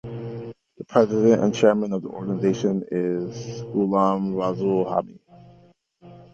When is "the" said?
0.77-0.83, 2.01-2.09